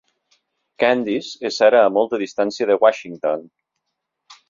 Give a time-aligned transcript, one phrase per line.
[0.83, 3.49] Candice és ara a molt distància de Washington!